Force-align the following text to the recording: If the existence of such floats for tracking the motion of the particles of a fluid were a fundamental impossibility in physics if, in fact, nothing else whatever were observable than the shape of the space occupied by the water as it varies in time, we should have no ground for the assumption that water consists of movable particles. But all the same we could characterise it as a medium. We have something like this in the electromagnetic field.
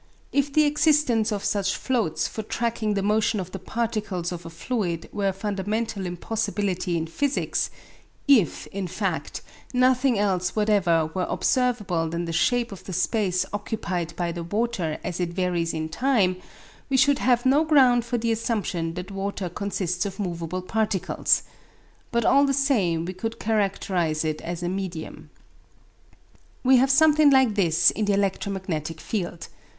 If 0.31 0.51
the 0.51 0.63
existence 0.63 1.31
of 1.31 1.45
such 1.45 1.75
floats 1.75 2.27
for 2.27 2.41
tracking 2.41 2.95
the 2.95 3.03
motion 3.03 3.39
of 3.39 3.51
the 3.51 3.59
particles 3.59 4.31
of 4.31 4.47
a 4.47 4.49
fluid 4.49 5.07
were 5.13 5.27
a 5.27 5.31
fundamental 5.31 6.07
impossibility 6.07 6.97
in 6.97 7.05
physics 7.05 7.69
if, 8.27 8.65
in 8.73 8.87
fact, 8.87 9.43
nothing 9.75 10.17
else 10.17 10.55
whatever 10.55 11.11
were 11.13 11.27
observable 11.29 12.09
than 12.09 12.25
the 12.25 12.33
shape 12.33 12.71
of 12.71 12.83
the 12.85 12.93
space 12.93 13.45
occupied 13.53 14.15
by 14.15 14.31
the 14.31 14.41
water 14.43 14.97
as 15.03 15.19
it 15.19 15.33
varies 15.35 15.71
in 15.71 15.87
time, 15.87 16.37
we 16.89 16.97
should 16.97 17.19
have 17.19 17.45
no 17.45 17.63
ground 17.63 18.03
for 18.03 18.17
the 18.17 18.31
assumption 18.31 18.95
that 18.95 19.11
water 19.11 19.49
consists 19.49 20.03
of 20.07 20.19
movable 20.19 20.63
particles. 20.63 21.43
But 22.11 22.25
all 22.25 22.45
the 22.47 22.55
same 22.55 23.05
we 23.05 23.13
could 23.13 23.39
characterise 23.39 24.25
it 24.25 24.41
as 24.41 24.63
a 24.63 24.67
medium. 24.67 25.29
We 26.63 26.77
have 26.77 26.89
something 26.89 27.29
like 27.29 27.53
this 27.53 27.91
in 27.91 28.05
the 28.05 28.13
electromagnetic 28.13 28.99
field. 28.99 29.47